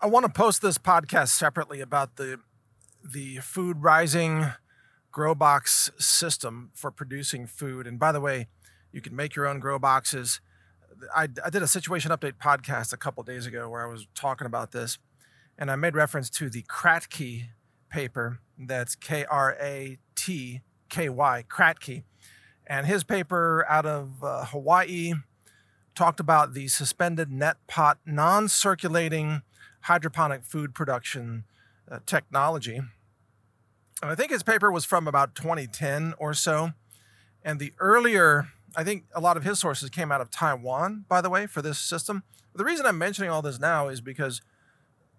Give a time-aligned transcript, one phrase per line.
[0.00, 2.38] I want to post this podcast separately about the
[3.04, 4.52] the food rising
[5.10, 7.84] grow box system for producing food.
[7.86, 8.46] And by the way,
[8.92, 10.40] you can make your own grow boxes.
[11.14, 14.46] I, I did a situation update podcast a couple days ago where I was talking
[14.46, 14.98] about this,
[15.58, 17.46] and I made reference to the Kratky
[17.90, 18.38] paper.
[18.56, 22.04] That's K R A T K Y, Kratky.
[22.68, 25.14] And his paper out of uh, Hawaii
[25.96, 29.42] talked about the suspended net pot non circulating
[29.82, 31.44] hydroponic food production
[31.90, 32.80] uh, technology.
[34.02, 36.72] And I think his paper was from about 2010 or so.
[37.42, 41.20] And the earlier, I think a lot of his sources came out of Taiwan, by
[41.20, 42.22] the way, for this system.
[42.54, 44.40] The reason I'm mentioning all this now is because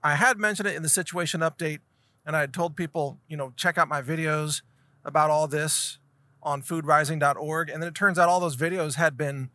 [0.04, 1.80] I had mentioned it in the situation update,
[2.26, 4.62] and I had told people, you know, check out my videos
[5.04, 5.98] about all this
[6.42, 7.70] on foodrising.org.
[7.70, 9.50] And then it turns out all those videos had been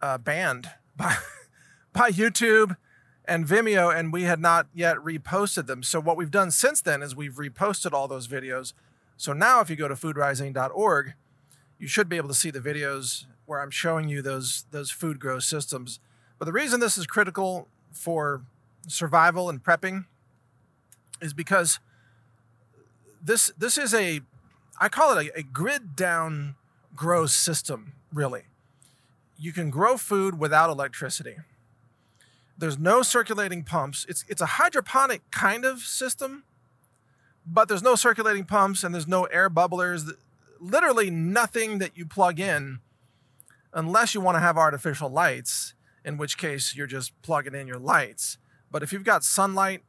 [0.00, 1.16] uh, banned by,
[1.92, 2.76] by YouTube
[3.24, 5.82] and Vimeo, and we had not yet reposted them.
[5.82, 8.72] So what we've done since then is we've reposted all those videos.
[9.16, 11.14] So now if you go to foodrising.org,
[11.78, 15.18] you should be able to see the videos where I'm showing you those those food
[15.18, 16.00] grow systems.
[16.38, 18.42] But the reason this is critical for
[18.88, 20.06] survival and prepping
[21.20, 21.78] is because
[23.22, 24.20] this this is a
[24.80, 26.56] I call it a, a grid down
[26.96, 28.42] grow system, really.
[29.38, 31.36] You can grow food without electricity.
[32.62, 34.06] There's no circulating pumps.
[34.08, 36.44] It's it's a hydroponic kind of system,
[37.44, 40.08] but there's no circulating pumps and there's no air bubblers.
[40.60, 42.78] Literally nothing that you plug in
[43.74, 45.74] unless you want to have artificial lights,
[46.04, 48.38] in which case you're just plugging in your lights.
[48.70, 49.82] But if you've got sunlight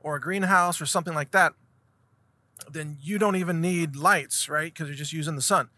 [0.00, 1.52] or a greenhouse or something like that,
[2.72, 4.72] then you don't even need lights, right?
[4.72, 5.68] Because you're just using the sun.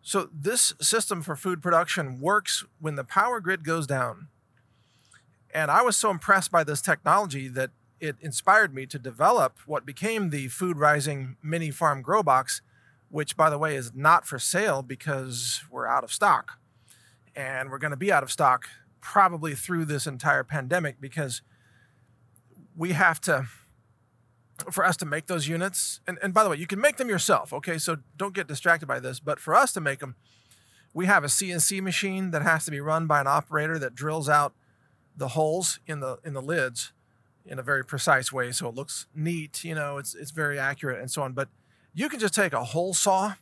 [0.00, 4.28] So this system for food production works when the power grid goes down.
[5.54, 9.86] And I was so impressed by this technology that it inspired me to develop what
[9.86, 12.60] became the Food Rising Mini Farm Grow Box,
[13.08, 16.58] which, by the way, is not for sale because we're out of stock.
[17.36, 18.68] And we're going to be out of stock
[19.00, 21.40] probably through this entire pandemic because
[22.76, 23.46] we have to
[24.70, 27.08] for us to make those units, and, and by the way, you can make them
[27.08, 27.76] yourself, okay?
[27.76, 29.18] So don't get distracted by this.
[29.18, 30.14] But for us to make them,
[30.92, 34.28] we have a CNC machine that has to be run by an operator that drills
[34.28, 34.54] out
[35.16, 36.92] the holes in the in the lids
[37.46, 41.00] in a very precise way so it looks neat, you know, it's it's very accurate
[41.00, 41.32] and so on.
[41.32, 41.48] But
[41.92, 43.34] you can just take a hole saw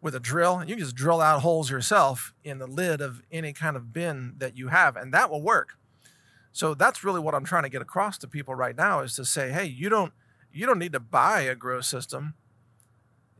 [0.00, 3.22] with a drill, and you can just drill out holes yourself in the lid of
[3.32, 5.76] any kind of bin that you have, and that will work.
[6.52, 9.24] So that's really what I'm trying to get across to people right now is to
[9.24, 10.12] say, hey, you don't
[10.52, 12.34] you don't need to buy a grow system.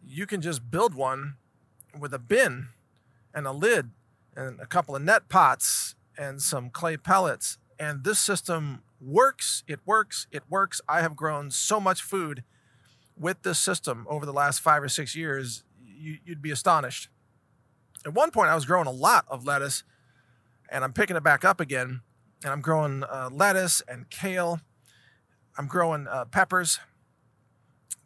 [0.04, 1.36] You can just build one
[1.98, 2.68] with a bin
[3.34, 3.90] and a lid
[4.36, 7.58] and a couple of net pots and some clay pellets.
[7.78, 9.62] And this system works.
[9.68, 10.26] It works.
[10.32, 10.80] It works.
[10.88, 12.42] I have grown so much food
[13.16, 15.64] with this system over the last five or six years.
[15.80, 17.08] You, would be astonished.
[18.04, 19.84] At one point, I was growing a lot of lettuce,
[20.70, 22.00] and I'm picking it back up again.
[22.42, 24.60] And I'm growing uh, lettuce and kale.
[25.56, 26.78] I'm growing uh, peppers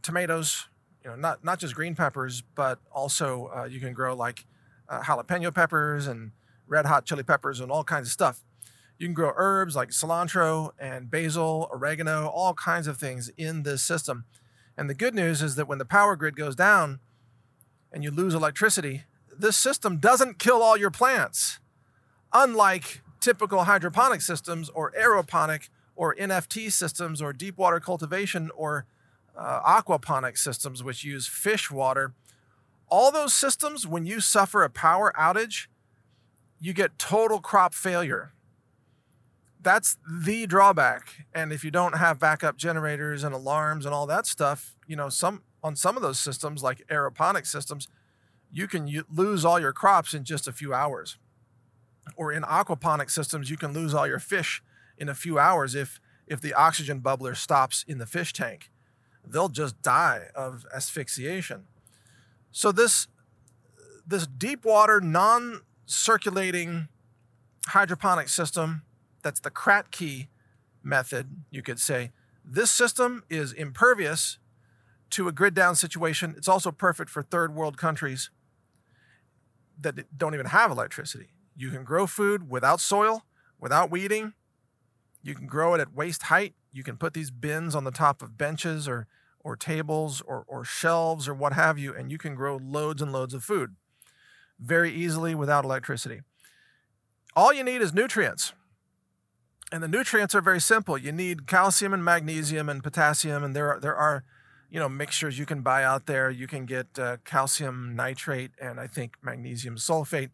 [0.03, 0.69] tomatoes,
[1.05, 4.45] you know, not not just green peppers, but also uh, you can grow like
[4.89, 6.33] uh, jalapeno peppers and
[6.67, 8.43] red hot chili peppers and all kinds of stuff.
[8.99, 13.83] You can grow herbs like cilantro and basil, oregano, all kinds of things in this
[13.83, 14.25] system.
[14.77, 17.01] And the good news is that when the power grid goes down
[17.93, 19.05] and you lose electricity,
[19.37, 21.59] this system doesn't kill all your plants.
[22.33, 28.87] Unlike typical hydroponic systems or aeroponic or NFT systems or deep water cultivation or
[29.37, 32.15] uh, aquaponic systems, which use fish water,
[32.89, 35.67] all those systems, when you suffer a power outage,
[36.63, 38.33] you get total crop failure.
[39.61, 41.27] That's the drawback.
[41.35, 45.09] And if you don't have backup generators and alarms and all that stuff, you know,
[45.09, 47.89] some on some of those systems, like aeroponic systems,
[48.51, 51.19] you can u- lose all your crops in just a few hours.
[52.17, 54.63] Or in aquaponic systems, you can lose all your fish
[54.97, 58.71] in a few hours if if the oxygen bubbler stops in the fish tank
[59.27, 61.65] they'll just die of asphyxiation.
[62.51, 63.09] So this
[64.07, 65.01] this deep water
[65.87, 66.89] non-circulating
[67.69, 68.83] hydroponic system
[69.23, 70.29] that's the Kratky
[70.83, 72.11] method, you could say.
[72.45, 74.39] This system is impervious
[75.11, 76.35] to a grid down situation.
[76.37, 78.31] It's also perfect for third world countries
[79.81, 81.29] that don't even have electricity.
[81.57, 83.25] You can grow food without soil,
[83.61, 84.33] without weeding.
[85.23, 88.23] You can grow it at waist height you can put these bins on the top
[88.23, 89.07] of benches or
[89.45, 93.13] or tables or, or shelves or what have you, and you can grow loads and
[93.13, 93.75] loads of food
[94.63, 96.21] very easily without electricity.
[97.35, 98.53] All you need is nutrients.
[99.71, 100.99] And the nutrients are very simple.
[100.99, 104.23] You need calcium and magnesium and potassium, and there are, there are
[104.71, 106.31] you know mixtures you can buy out there.
[106.31, 110.31] You can get uh, calcium nitrate and I think magnesium sulfate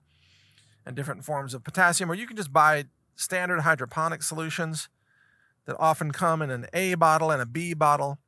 [0.84, 4.88] and different forms of potassium, or you can just buy standard hydroponic solutions
[5.66, 8.18] that often come in an A bottle and a B bottle.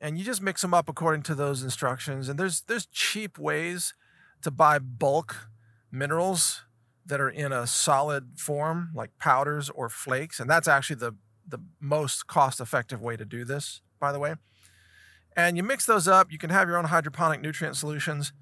[0.00, 2.28] And you just mix them up according to those instructions.
[2.28, 3.94] And there's there's cheap ways
[4.42, 5.48] to buy bulk
[5.90, 6.62] minerals
[7.06, 10.40] that are in a solid form, like powders or flakes.
[10.40, 11.14] And that's actually the,
[11.46, 14.34] the most cost effective way to do this, by the way.
[15.36, 18.32] And you mix those up, you can have your own hydroponic nutrient solutions.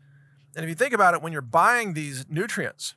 [0.54, 2.94] And if you think about it, when you're buying these nutrients,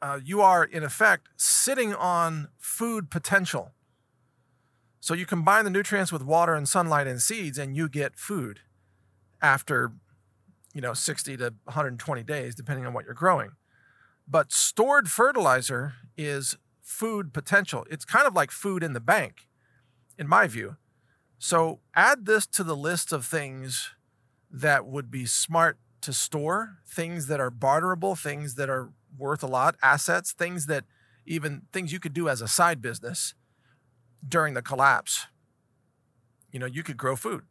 [0.00, 3.72] uh, you are in effect sitting on food potential.
[5.00, 8.60] So you combine the nutrients with water and sunlight and seeds, and you get food
[9.40, 9.92] after,
[10.78, 13.50] you know, 60 to 120 days, depending on what you're growing.
[14.28, 17.84] But stored fertilizer is food potential.
[17.90, 19.48] It's kind of like food in the bank,
[20.16, 20.76] in my view.
[21.36, 23.90] So add this to the list of things
[24.52, 29.48] that would be smart to store, things that are barterable, things that are worth a
[29.48, 30.84] lot, assets, things that
[31.26, 33.34] even things you could do as a side business
[34.28, 35.26] during the collapse.
[36.52, 37.42] You know, you could grow food.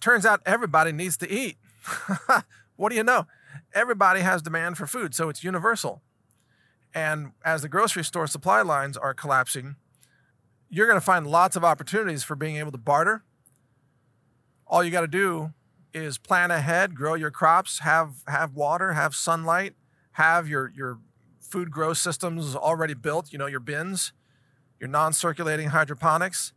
[0.00, 1.56] Turns out everybody needs to eat.
[2.76, 3.26] what do you know?
[3.72, 6.02] everybody has demand for food, so it's universal.
[6.94, 9.76] And as the grocery store supply lines are collapsing,
[10.68, 13.24] you're going to find lots of opportunities for being able to barter.
[14.66, 15.52] All you got to do
[15.92, 19.74] is plan ahead, grow your crops, have have water, have sunlight,
[20.12, 20.98] have your your
[21.40, 24.12] food grow systems already built, you know, your bins,
[24.78, 26.52] your non-circulating hydroponics,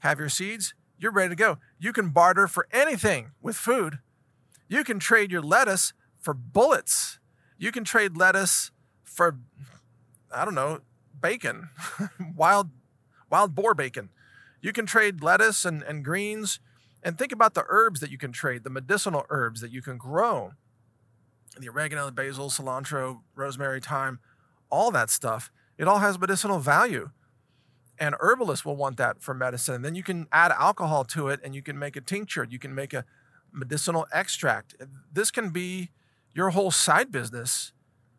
[0.00, 1.58] have your seeds, you're ready to go.
[1.80, 3.98] You can barter for anything with food.
[4.70, 7.18] You can trade your lettuce for bullets.
[7.58, 8.70] You can trade lettuce
[9.02, 9.36] for,
[10.32, 10.78] I don't know,
[11.20, 11.70] bacon,
[12.36, 12.70] wild,
[13.28, 14.10] wild boar bacon.
[14.62, 16.60] You can trade lettuce and, and greens.
[17.02, 19.98] And think about the herbs that you can trade, the medicinal herbs that you can
[19.98, 20.52] grow
[21.58, 24.20] the oregano, the basil, cilantro, rosemary, thyme,
[24.70, 25.50] all that stuff.
[25.76, 27.10] It all has medicinal value.
[27.98, 29.74] And herbalists will want that for medicine.
[29.74, 32.46] And then you can add alcohol to it and you can make a tincture.
[32.48, 33.04] You can make a
[33.52, 34.74] medicinal extract.
[35.12, 35.90] This can be
[36.34, 37.72] your whole side business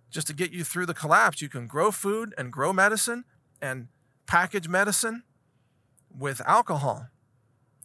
[0.10, 1.42] just to get you through the collapse.
[1.42, 3.24] You can grow food and grow medicine
[3.62, 3.88] and
[4.28, 5.24] package medicine
[6.18, 7.08] with alcohol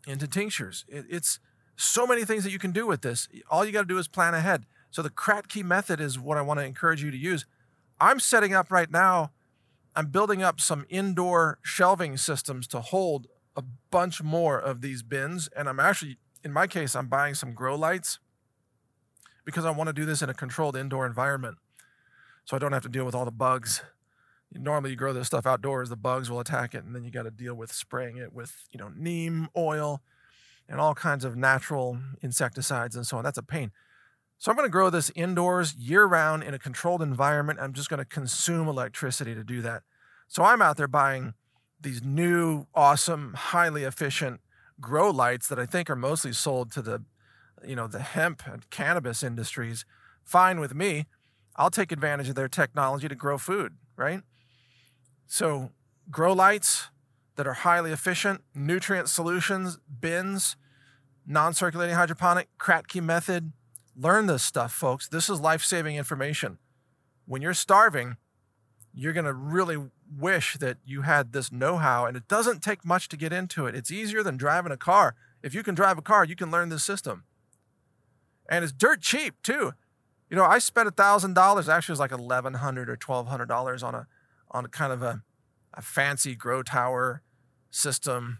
[0.06, 0.84] into tinctures.
[0.88, 1.38] It's
[1.76, 3.28] so many things that you can do with this.
[3.50, 4.66] All you got to do is plan ahead.
[4.90, 7.44] So the Kratky method is what I want to encourage you to use.
[8.00, 9.32] I'm setting up right now,
[9.94, 13.26] I'm building up some indoor shelving systems to hold
[13.56, 15.48] a bunch more of these bins.
[15.56, 18.20] And I'm actually, in my case, I'm buying some grow lights
[19.44, 21.58] because I want to do this in a controlled indoor environment
[22.44, 23.82] so I don't have to deal with all the bugs.
[24.52, 27.25] Normally, you grow this stuff outdoors, the bugs will attack it, and then you got
[27.25, 30.02] to deal with spraying it with, you know, neem oil
[30.69, 33.25] and all kinds of natural insecticides and so on.
[33.25, 33.72] That's a pain.
[34.38, 37.58] So I'm going to grow this indoors year round in a controlled environment.
[37.60, 39.82] I'm just going to consume electricity to do that.
[40.28, 41.34] So I'm out there buying
[41.81, 44.40] these new, awesome, highly efficient
[44.81, 47.02] grow lights that I think are mostly sold to the
[47.64, 49.84] you know, the hemp and cannabis industries,
[50.25, 51.06] fine with me.
[51.56, 54.20] I'll take advantage of their technology to grow food, right?
[55.26, 55.70] So,
[56.11, 56.88] grow lights
[57.37, 60.56] that are highly efficient, nutrient solutions, bins,
[61.27, 63.53] non circulating hydroponic, Kratky method.
[63.96, 65.08] Learn this stuff, folks.
[65.08, 66.58] This is life saving information.
[67.24, 68.19] When you're starving,
[68.93, 69.79] you're going to really
[70.15, 73.67] wish that you had this know how, and it doesn't take much to get into
[73.67, 73.75] it.
[73.75, 75.15] It's easier than driving a car.
[75.43, 77.25] If you can drive a car, you can learn this system
[78.48, 79.72] and it's dirt cheap too.
[80.31, 81.69] You know, I spent a thousand dollars.
[81.69, 84.06] Actually, it was like eleven hundred or twelve hundred dollars on a
[84.51, 85.22] on a kind of a,
[85.75, 87.22] a fancy grow tower
[87.70, 88.39] system.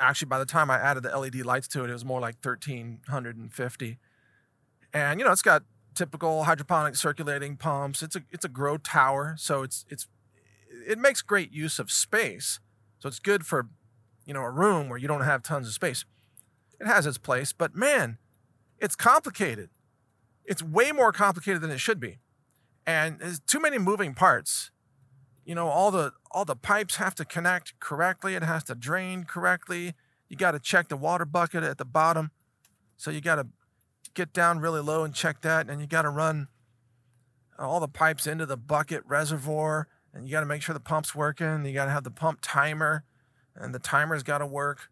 [0.00, 2.38] Actually, by the time I added the LED lights to it, it was more like
[2.40, 3.98] thirteen hundred and fifty.
[4.92, 5.62] And you know, it's got
[5.94, 8.02] typical hydroponic circulating pumps.
[8.02, 10.08] It's a it's a grow tower, so it's it's
[10.86, 12.60] it makes great use of space.
[12.98, 13.68] So it's good for
[14.26, 16.04] you know a room where you don't have tons of space.
[16.80, 18.18] It has its place, but man,
[18.78, 19.70] it's complicated.
[20.44, 22.18] It's way more complicated than it should be.
[22.86, 24.70] And there's too many moving parts.
[25.44, 28.34] You know, all the all the pipes have to connect correctly.
[28.34, 29.94] It has to drain correctly.
[30.28, 32.30] You got to check the water bucket at the bottom.
[32.96, 33.48] So you got to
[34.14, 35.68] get down really low and check that.
[35.68, 36.48] And you got to run
[37.58, 39.88] all the pipes into the bucket reservoir.
[40.12, 41.64] And you got to make sure the pump's working.
[41.64, 43.04] You got to have the pump timer,
[43.56, 44.90] and the timer's got to work.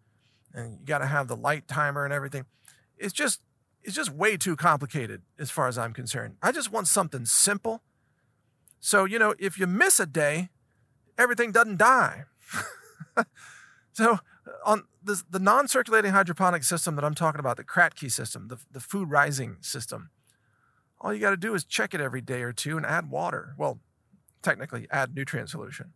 [0.52, 2.46] And you got to have the light timer and everything.
[2.96, 3.40] It's just
[3.82, 6.36] it's just way too complicated as far as I'm concerned.
[6.42, 7.82] I just want something simple.
[8.78, 10.50] So, you know, if you miss a day,
[11.16, 12.24] everything doesn't die.
[13.92, 14.12] so
[14.46, 18.58] uh, on this, the non-circulating hydroponic system that I'm talking about, the Kratky system, the,
[18.70, 20.10] the food rising system,
[21.00, 23.54] all you got to do is check it every day or two and add water.
[23.56, 23.80] Well,
[24.42, 25.92] technically add nutrient solution.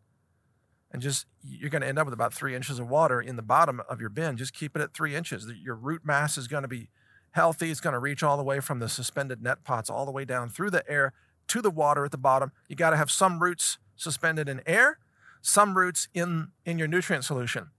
[0.90, 3.42] And just, you're going to end up with about three inches of water in the
[3.42, 4.36] bottom of your bin.
[4.36, 5.46] Just keep it at three inches.
[5.60, 6.88] Your root mass is going to be
[7.32, 7.70] healthy.
[7.70, 10.24] It's going to reach all the way from the suspended net pots all the way
[10.24, 11.12] down through the air
[11.48, 12.52] to the water at the bottom.
[12.68, 14.98] You got to have some roots suspended in air,
[15.42, 17.70] some roots in, in your nutrient solution.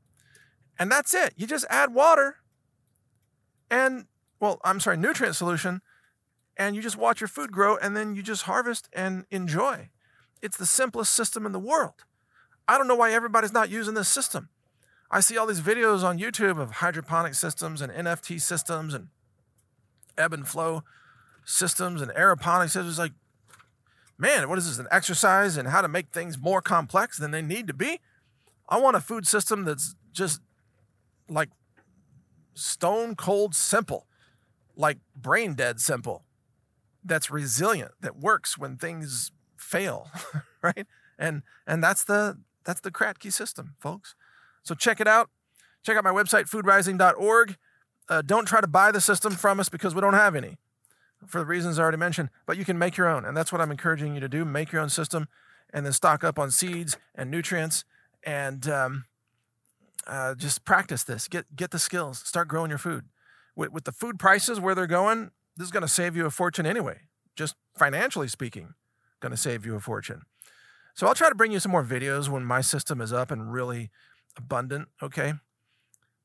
[0.77, 1.33] And that's it.
[1.37, 2.37] You just add water
[3.71, 4.05] and,
[4.39, 5.81] well, I'm sorry, nutrient solution,
[6.57, 9.89] and you just watch your food grow and then you just harvest and enjoy.
[10.45, 12.05] It's the simplest system in the world.
[12.67, 14.49] I don't know why everybody's not using this system.
[15.09, 19.07] I see all these videos on YouTube of hydroponic systems and NFT systems and
[20.15, 20.83] ebb and flow
[21.45, 22.99] systems and aeroponic systems.
[22.99, 23.13] Like,
[24.19, 24.77] man, what is this?
[24.77, 27.99] An exercise in how to make things more complex than they need to be?
[28.69, 30.41] I want a food system that's just
[31.27, 31.49] like
[32.53, 34.05] stone cold simple,
[34.75, 36.23] like brain dead simple,
[37.03, 39.31] that's resilient, that works when things
[39.65, 40.09] fail,
[40.61, 40.85] right?
[41.17, 44.15] And and that's the that's the Kratky system, folks.
[44.63, 45.29] So check it out.
[45.83, 47.57] Check out my website, foodrising.org.
[48.07, 50.57] Uh, don't try to buy the system from us because we don't have any
[51.25, 53.25] for the reasons I already mentioned, but you can make your own.
[53.25, 54.45] And that's what I'm encouraging you to do.
[54.45, 55.27] Make your own system
[55.73, 57.83] and then stock up on seeds and nutrients
[58.23, 59.05] and um,
[60.07, 61.27] uh, just practice this.
[61.27, 62.19] Get, get the skills.
[62.19, 63.05] Start growing your food.
[63.55, 66.31] With, with the food prices where they're going, this is going to save you a
[66.31, 67.01] fortune anyway,
[67.35, 68.73] just financially speaking,
[69.21, 70.21] going to save you a fortune.
[70.95, 73.51] So I'll try to bring you some more videos when my system is up and
[73.51, 73.89] really
[74.37, 75.33] abundant, okay?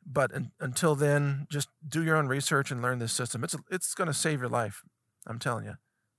[0.07, 0.31] But
[0.61, 3.45] until then, just do your own research and learn this system.
[3.45, 4.83] It's it's going to save your life.
[5.27, 5.75] I'm telling you.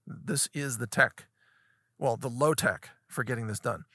[0.05, 1.25] This is the tech.
[1.97, 3.85] Well, the low tech for getting this done.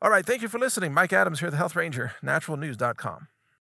[0.00, 0.92] All right, thank you for listening.
[0.92, 3.28] Mike Adams here, the Health Ranger, naturalnews.com.